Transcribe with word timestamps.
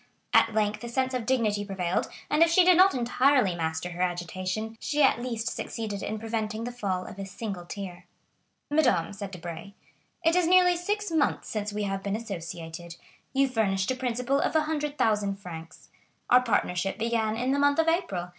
At 0.33 0.55
length 0.55 0.83
a 0.83 0.89
sense 0.89 1.13
of 1.13 1.27
dignity 1.27 1.63
prevailed, 1.63 2.07
and 2.27 2.41
if 2.41 2.49
she 2.49 2.63
did 2.65 2.75
not 2.75 2.95
entirely 2.95 3.53
master 3.53 3.91
her 3.91 4.01
agitation, 4.01 4.75
she 4.79 5.03
at 5.03 5.21
least 5.21 5.47
succeeded 5.49 6.01
in 6.01 6.17
preventing 6.17 6.63
the 6.63 6.71
fall 6.71 7.05
of 7.05 7.19
a 7.19 7.23
single 7.27 7.65
tear. 7.67 8.07
"Madame," 8.71 9.13
said 9.13 9.29
Debray, 9.29 9.75
"it 10.23 10.35
is 10.35 10.47
nearly 10.47 10.75
six 10.75 11.11
months 11.11 11.49
since 11.49 11.71
we 11.71 11.83
have 11.83 12.01
been 12.01 12.15
associated. 12.15 12.95
You 13.31 13.47
furnished 13.47 13.91
a 13.91 13.95
principal 13.95 14.39
of 14.39 14.55
100,000 14.55 15.35
francs. 15.35 15.89
Our 16.31 16.41
partnership 16.41 16.97
began 16.97 17.37
in 17.37 17.51
the 17.51 17.59
month 17.59 17.77
of 17.77 17.87
April. 17.87 18.29